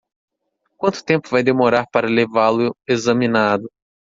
Quanto 0.77 1.03
tempo 1.05 1.29
vai 1.29 1.43
demorar 1.43 1.85
para 1.91 2.07
levá-lo 2.09 2.75
examinado? 2.87 3.69